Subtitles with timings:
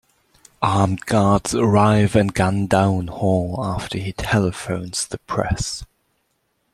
[0.63, 5.83] Armed guards arrive and gun down Hall after he telephones the press.